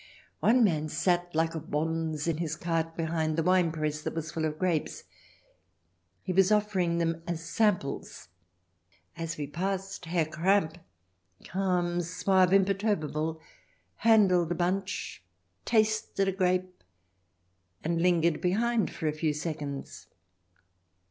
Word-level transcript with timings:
One 0.39 0.63
man 0.63 0.89
sat 0.89 1.35
like 1.35 1.53
a 1.53 1.59
bonze 1.59 2.27
in 2.27 2.37
his 2.37 2.55
cart, 2.55 2.97
behind 2.97 3.37
his 3.37 3.45
winepress 3.45 4.01
that 4.01 4.15
was 4.15 4.31
full 4.31 4.45
of 4.45 4.57
grapes. 4.57 5.03
He 6.23 6.33
was 6.33 6.51
offering 6.51 6.97
them 6.97 7.21
as 7.27 7.47
samples. 7.47 8.29
As 9.15 9.37
we 9.37 9.45
passed, 9.45 10.05
Herr 10.05 10.25
Kramp, 10.25 10.79
calm, 11.45 12.01
suave, 12.01 12.51
imperturbable, 12.51 13.39
handled 13.97 14.51
a 14.51 14.55
bunch, 14.55 15.23
tasted 15.65 16.27
a 16.27 16.31
grape, 16.31 16.83
and 17.83 18.01
lingered 18.01 18.41
behind 18.41 18.89
for 18.89 19.07
a 19.07 19.13
few 19.13 19.33
seconds. 19.33 20.07